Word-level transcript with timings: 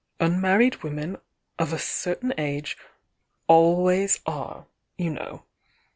"Unmarried 0.19 0.81
women 0.81 1.15
of 1.59 1.71
a 1.71 1.77
certain 1.77 2.33
age 2.39 2.75
always 3.47 4.19
are, 4.25 4.65
you 4.97 5.11
knew. 5.11 5.43